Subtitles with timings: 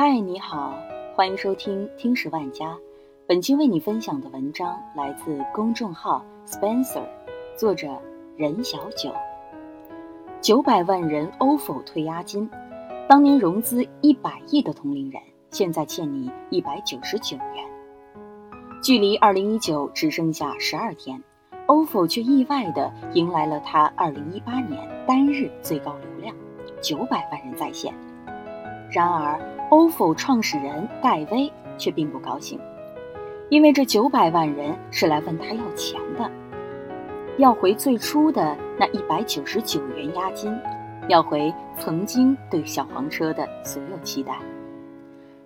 [0.00, 0.78] 嗨，你好，
[1.16, 2.78] 欢迎收听听十万家。
[3.26, 7.02] 本期为你分享的文章来自公众号 Spencer，
[7.56, 8.00] 作者
[8.36, 9.12] 任小九。
[10.40, 12.48] 九百万人 ofo 退押金，
[13.08, 17.64] 当年融资一百亿的同龄人，现在欠你一百九十九元。
[18.80, 21.20] 距离二零一九只剩下十二天
[21.66, 26.36] ，ofo 却意外的迎来了它二零一八年单日最高流量，
[26.80, 27.92] 九百万人在线。
[28.92, 29.36] 然而
[29.70, 32.58] ，ofo 创始人戴威却并不高兴，
[33.48, 36.30] 因为这九百万人是来问他要钱的，
[37.38, 40.56] 要回最初的那一百九十九元押金，
[41.08, 44.38] 要回曾经对小黄车的所有期待。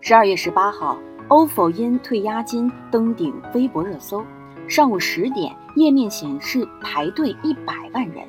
[0.00, 0.98] 十二月十八号
[1.28, 4.24] ，ofo 因退押金登顶微博热搜，
[4.66, 8.24] 上午十点，页面显示排队一百万人，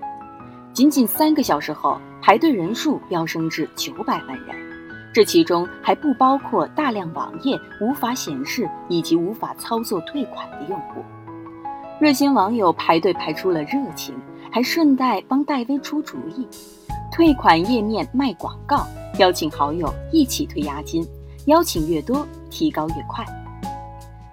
[0.71, 4.72] 仅仅三个小时后，排队人数飙升至九百万人。
[5.13, 11.03] 这其中还不包括大量网页无法显示以及无法操作退款的用户。
[11.99, 14.15] 热心网友排队排出了热情，
[14.51, 16.47] 还顺带帮戴威出主意：
[17.11, 18.87] 退款页面卖广告，
[19.19, 21.07] 邀请好友一起退押金，
[21.45, 23.23] 邀请越多，提高越快。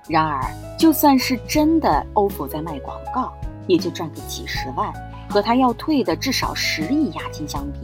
[0.09, 0.41] 然而，
[0.79, 3.31] 就算是真的 ofo 在卖广告，
[3.67, 4.91] 也就赚个几十万，
[5.29, 7.81] 和他要退的至少十亿押金相比，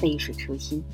[0.00, 0.84] 杯水车薪。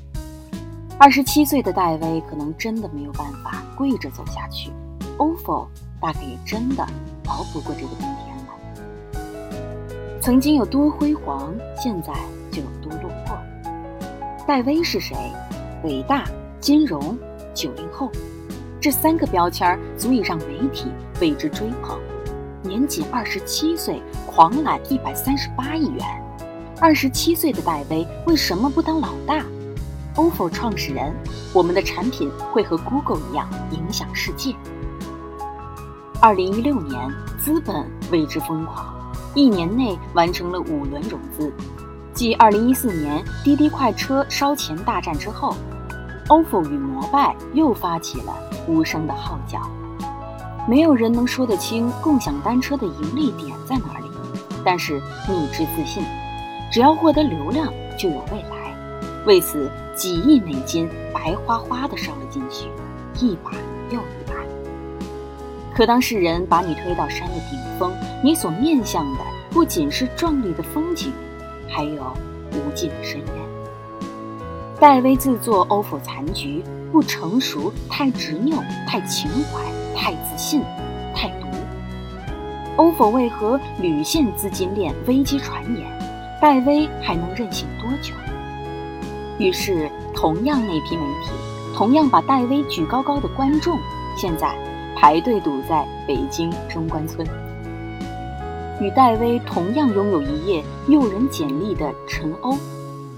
[1.01, 4.69] 二十七岁的戴威可能真的没有办法跪着走下去
[5.17, 5.65] ，ofo
[5.99, 6.83] 大概也真的
[7.25, 10.21] 熬不过这个冬天了。
[10.21, 12.13] 曾经有多辉煌，现在
[12.51, 13.35] 就有多落魄。
[14.45, 15.17] 戴威是谁？
[15.83, 16.23] 伟大、
[16.59, 17.17] 金融、
[17.51, 18.11] 九零后，
[18.79, 21.99] 这三个标签足以让媒体为之追捧。
[22.61, 26.05] 年仅二十七岁，狂揽一百三十八亿元。
[26.79, 29.43] 二十七岁的戴威为什么不当老大
[30.15, 31.13] ？ofo 创始人，
[31.53, 34.55] 我们的产品会和 Google 一样影响世界。
[36.21, 38.93] 二零一六年，资本为之疯狂，
[39.33, 41.51] 一年内完成了五轮融资。
[42.13, 45.55] 继二零一四年滴滴快车烧钱大战之后
[46.27, 48.33] ，ofo 与摩拜又发起了
[48.67, 49.61] 无声的号角。
[50.67, 54.11] 没有人能说得清共享单车的盈利点在哪里，
[54.63, 56.03] 但是你之自信，
[56.71, 58.60] 只要获得流量就有未来。
[59.25, 62.67] 为此，几亿美金白花花的烧了进去，
[63.19, 63.51] 一把
[63.89, 64.33] 又一把。
[65.75, 67.93] 可当世人把你推到山的顶峰，
[68.23, 69.19] 你所面向的
[69.51, 71.13] 不仅是壮丽的风景，
[71.67, 72.01] 还有
[72.51, 73.35] 无尽的深渊。
[74.79, 79.61] 戴威自作 ofo 残局，不成熟，太执拗，太情怀，
[79.95, 80.63] 太自信，
[81.13, 81.47] 太毒。
[82.75, 85.87] ofo 为何屡现资金链危机传言？
[86.41, 88.13] 戴威还能任性多久？
[89.41, 91.31] 于是，同样那批媒体，
[91.75, 93.75] 同样把戴威举高高的观众，
[94.15, 94.55] 现在
[94.95, 97.27] 排队堵在北京中关村。
[98.79, 102.55] 与戴威同样拥有一页诱人简历的陈欧，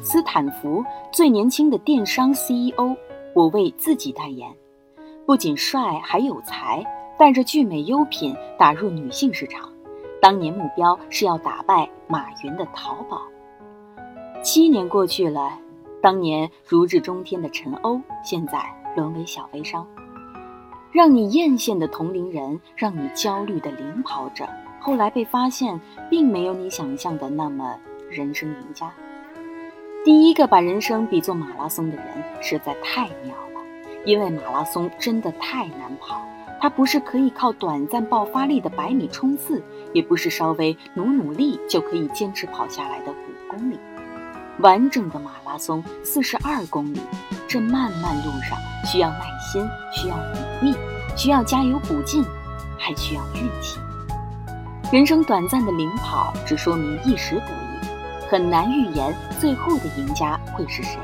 [0.02, 0.82] 斯坦福
[1.12, 2.96] 最年轻的电商 CEO，
[3.34, 4.50] 我为自己代言。
[5.26, 6.86] 不仅帅，还有才，
[7.20, 9.70] 带着聚美优品打入女性市场。
[10.22, 13.22] 当年目标是要打败马云的淘宝。
[14.42, 15.60] 七年过去了。
[16.04, 18.62] 当年如日中天的陈欧，现在
[18.94, 19.88] 沦为小微商。
[20.92, 24.46] 让你艳羡的同龄人，让你焦虑的领跑者，
[24.82, 28.92] 后来被发现，并没有你想象的那么人生赢家。
[30.04, 32.06] 第一个把人生比作马拉松的人，
[32.42, 33.62] 实在太妙了。
[34.04, 36.22] 因为马拉松真的太难跑，
[36.60, 43.14] 它不是可以靠短暂爆发力的百米冲刺，也不是稍微努努力就可以坚持跑下来的。
[44.64, 47.02] 完整的马拉松四十二公里，
[47.50, 50.78] 这漫漫路上需要耐心，需要努力，
[51.18, 52.24] 需要加油鼓劲，
[52.80, 53.78] 还需要运气。
[54.90, 60.98] 人生短暂的领跑，只说明一时得意，很难预言最后的赢家会是谁。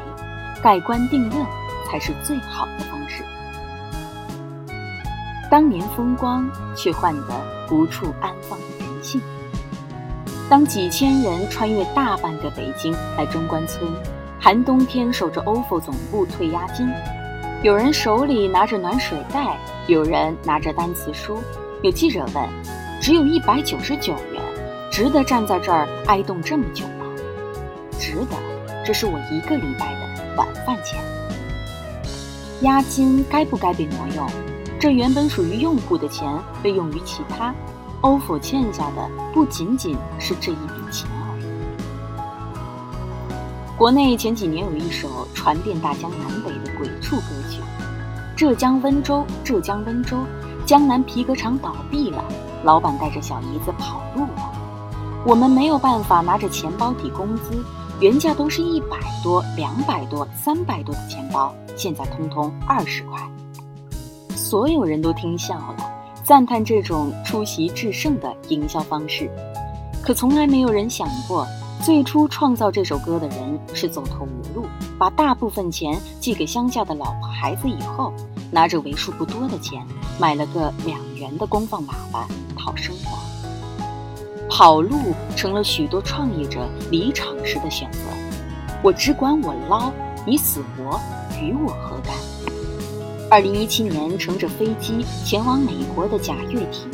[0.64, 1.46] 盖棺定论
[1.92, 3.26] 才是最好的方式。
[5.52, 7.28] 当年风光，却换得
[7.72, 9.22] 无处安放的人性。
[10.50, 13.88] 当几千人穿越大半个北京来中关村，
[14.40, 16.90] 寒冬天守着 ofo 总部退押金，
[17.62, 19.56] 有人手里拿着暖水袋，
[19.86, 21.38] 有人拿着单词书。
[21.84, 22.44] 有记者问
[23.00, 24.42] ：“只有一百九十九元，
[24.92, 27.06] 值得站在这儿挨冻这么久吗？”
[28.00, 28.36] 值得，
[28.84, 31.00] 这是我一个礼拜的晚饭钱。
[32.62, 34.28] 押金该不该被挪用？
[34.80, 36.28] 这原本属于用户的钱
[36.64, 37.54] 被用于其他。
[38.02, 41.44] Ofo 欠下的不仅仅是这一笔钱而已。
[43.78, 47.62] 国内前几年有一首传遍大江南北的鬼畜歌曲，
[48.36, 50.18] 浙江温州，浙江温州，
[50.66, 52.24] 江南皮革厂倒闭了，
[52.64, 54.52] 老板带着小姨子跑路了。
[55.26, 57.64] 我们没有办法拿着钱包抵工资，
[58.00, 63.20] 原价都是一百多、两百多、三百多的钱包，现在通通二十块。
[64.30, 65.76] 所有人都听笑了，
[66.30, 69.28] 赞叹这种出奇制胜的营销方式。
[70.00, 71.44] 可从来没有人想过，
[71.82, 74.68] 最初创造这首歌的人是走投无路，
[75.00, 78.14] 把大部分钱寄给乡下的老婆孩子以后，
[78.52, 79.84] 拿着为数不多的钱
[80.20, 83.18] 买了个两元的功放喇叭讨生活。
[84.52, 88.02] 跑路成了许多创业者离场时的选择。
[88.84, 89.92] 我只管我捞，
[90.28, 91.00] 你死活
[91.42, 92.14] 与我何干？
[93.32, 96.90] 二零一七年乘着飞机前往美国的贾跃亭，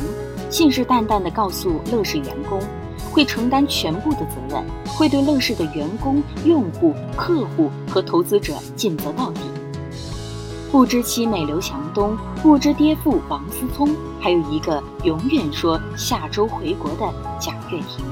[0.50, 2.60] 信誓旦旦地告诉乐视员工。
[3.10, 9.40] 会承担全部的责任，会对乐视的员工、用户、客户和投资者尽责到底。
[10.70, 13.88] 不知其美刘强东，不知爹父王思聪，
[14.20, 17.10] 还有一个永远说下周回国的
[17.40, 18.04] 贾跃亭。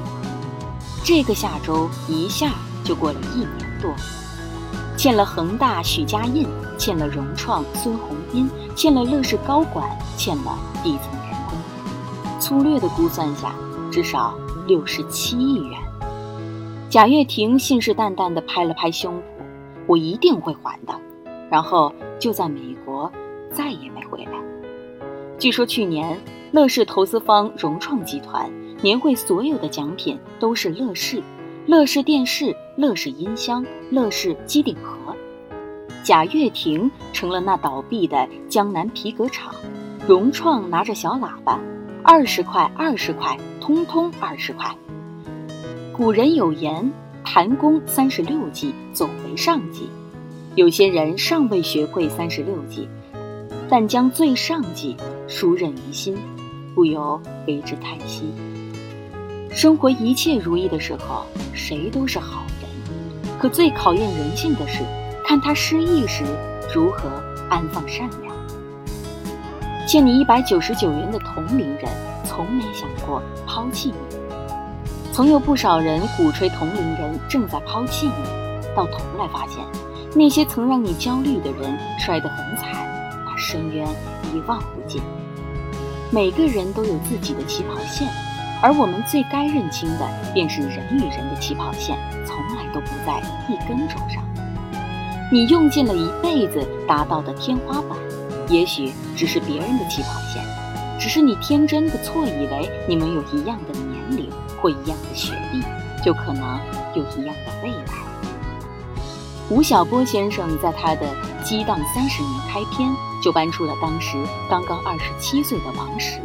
[1.04, 3.50] 这个下周一下就过了一年
[3.82, 3.90] 多，
[4.96, 6.48] 欠了恒大许家印，
[6.78, 11.58] 欠了融创孙宏斌，欠了乐视高管，欠了底层员工。
[12.40, 13.54] 粗略的估算下，
[13.90, 14.34] 至少。
[14.66, 15.78] 六十七亿元，
[16.88, 19.20] 贾跃亭信誓旦旦地拍了拍胸脯
[19.86, 20.98] ：“我一定会还的。”
[21.52, 23.12] 然后就在美国
[23.52, 24.32] 再也没回来。
[25.38, 26.18] 据说去年
[26.50, 28.50] 乐视投资方融创集团
[28.80, 31.22] 年会所有的奖品都是乐视、
[31.66, 35.03] 乐视电视、乐视音箱、乐视机顶盒。
[36.04, 39.54] 贾跃亭成了那倒闭的江南皮革厂，
[40.06, 41.58] 融创拿着小喇叭。
[42.02, 44.70] 二十块，二十块，通通二十块。
[45.94, 46.92] 古人有言
[47.24, 49.88] ：“谈功三十六计，走为上计。”
[50.56, 52.86] 有些人尚未学会三十六计，
[53.70, 54.94] 但将最上计
[55.26, 56.18] 熟稔于心，
[56.74, 58.24] 不由为之叹息。
[59.50, 61.24] 生活一切如意的时候，
[61.54, 62.68] 谁都是好人；
[63.40, 64.82] 可最考验人性的是，
[65.24, 66.22] 看他失意时
[66.72, 67.10] 如何
[67.48, 68.34] 安放善良。
[69.88, 71.90] 欠你一百九十九元的同龄人，
[72.24, 74.16] 从没想过抛弃你。
[75.12, 78.12] 曾有不少人鼓吹同龄人正在抛弃你，
[78.76, 79.64] 到头来发现，
[80.14, 82.72] 那些曾让你焦虑的人摔得很惨，
[83.24, 83.86] 那深渊
[84.34, 85.00] 一望无际。
[86.10, 88.08] 每个人都有自己的起跑线，
[88.62, 94.22] 而我们最该认清的，便是人与人的起跑线从来都不在一根轴上。
[95.34, 97.98] 你用尽了一辈子达到的天花板。
[98.48, 100.40] 也许只是别人的起跑线，
[100.96, 104.30] 只是你天真的错以为你们有一样的年龄
[104.62, 105.60] 或一样的学历，
[106.04, 106.60] 就可能
[106.94, 107.84] 有一样的未来。
[109.50, 111.04] 吴晓波先生在他的
[111.42, 112.88] 《激荡三十年》开篇
[113.20, 114.16] 就搬出了当时
[114.48, 116.20] 刚刚二十七岁的王石。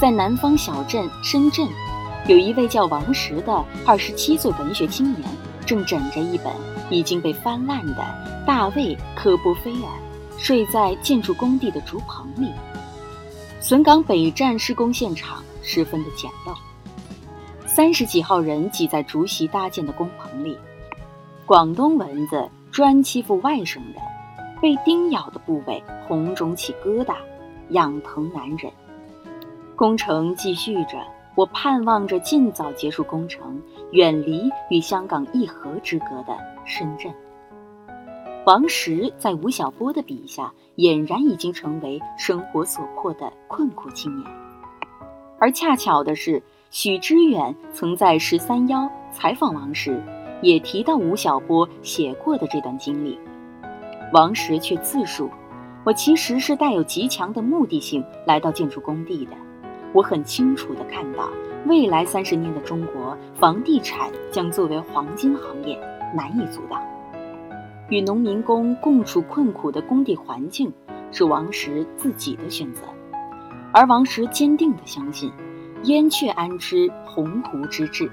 [0.00, 1.66] 在南方小镇深圳，
[2.28, 5.28] 有一位叫王石的二十七岁文学青年，
[5.66, 6.52] 正枕着一本
[6.94, 8.02] 已经被翻烂的
[8.46, 9.78] 《大卫·科波菲尔》。
[10.36, 12.52] 睡在建筑工地的竹棚里。
[13.60, 16.54] 笋岗北站施工现场十分的简陋，
[17.66, 20.58] 三十几号人挤在竹席搭建的工棚里。
[21.46, 23.94] 广东蚊子专欺负外省人，
[24.60, 27.14] 被叮咬的部位红肿起疙瘩，
[27.70, 28.70] 痒疼难忍。
[29.76, 30.98] 工程继续着，
[31.36, 33.60] 我盼望着尽早结束工程，
[33.90, 37.12] 远离与香港一河之隔的深圳。
[38.46, 44.30] 王石在吴晓波的笔下，俨然已经成为生活所迫的困苦青年。
[45.40, 50.00] 而恰巧的是，许知远曾在十三幺采访王石，
[50.40, 53.18] 也提到吴晓波写过的这段经历。
[54.12, 55.28] 王石却自述
[55.84, 59.32] ：“我其实是带有极强的目的性来到建筑工地的。
[59.94, 61.30] 我很清楚地看到，
[61.66, 65.78] 未来三十年的中国房地产将作为黄金行业，
[66.14, 66.82] 难以阻挡。”
[67.90, 70.72] 与农民工共处困苦的工地环境，
[71.12, 72.82] 是王石自己的选择，
[73.72, 75.30] 而王石坚定地相信，
[75.84, 78.10] 燕雀安知鸿鹄之志。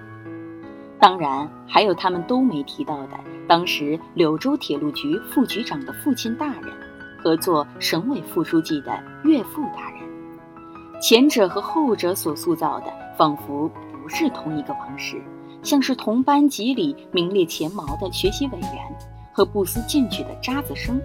[0.99, 6.71] 当然，还有他们都没提到的，当时柳州铁路局副局长的父亲大人，
[7.17, 10.00] 和做省委副书记的岳父大人。
[11.01, 15.19] 前者和后者所塑造的，仿佛不是同一个王石，
[15.63, 19.11] 像是同班级里名列前茅的学习委员。
[19.33, 20.99] 和不思进取的渣子生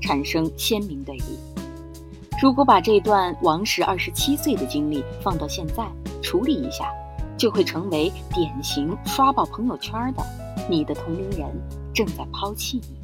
[0.00, 1.38] 产生鲜明对比。
[2.40, 5.86] 如果把这段王石二十七岁的经历放到现在
[6.22, 6.86] 处理一下，
[7.36, 10.24] 就会成为典型刷爆朋友圈的
[10.70, 11.46] “你的同龄人
[11.92, 12.96] 正在抛弃你”。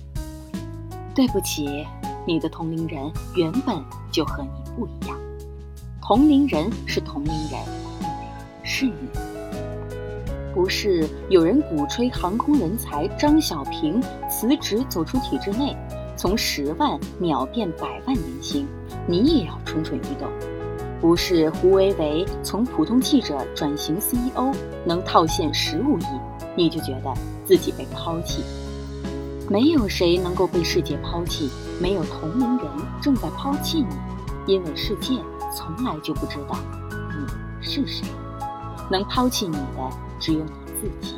[1.15, 1.87] 对不起，
[2.27, 3.79] 你的同龄人原本
[4.11, 5.15] 就和你不一样。
[6.15, 7.59] 同龄人是同龄人，
[8.63, 8.93] 是你。
[10.53, 15.75] 不是有人鼓吹航空人才张小平辞职走出体制内，
[16.15, 18.69] 从十万秒变百万年薪，
[19.07, 20.29] 你也要蠢蠢欲动。
[21.01, 24.53] 不是胡维维从普通记者转型 CEO
[24.85, 26.05] 能套现十五亿，
[26.55, 27.11] 你就觉得
[27.47, 28.43] 自己被抛弃。
[29.49, 31.49] 没有谁能够被世界抛弃，
[31.81, 32.67] 没有同龄人
[33.01, 35.15] 正在抛弃你，因为世界
[35.55, 36.57] 从来就不知道
[37.11, 37.27] 你
[37.63, 38.07] 是谁。
[38.91, 39.91] 能抛弃你的
[40.21, 41.17] 只有你自己。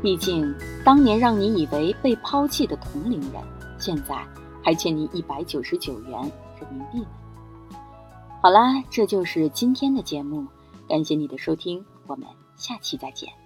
[0.00, 3.42] 毕竟，当年让你以为被抛弃的同龄人，
[3.78, 4.24] 现在
[4.62, 6.20] 还欠你一百九十九元
[6.60, 7.06] 人民币呢。
[8.42, 10.46] 好啦，这就是今天的节目，
[10.88, 12.26] 感谢你的收听，我们
[12.56, 13.41] 下期再见。